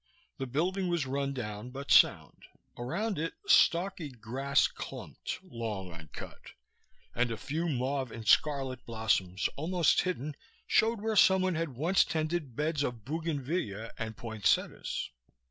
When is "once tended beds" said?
11.75-12.81